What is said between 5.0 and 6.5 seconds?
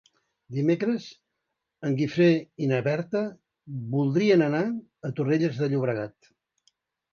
a Torrelles de Llobregat.